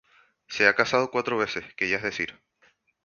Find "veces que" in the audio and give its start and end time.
1.37-1.87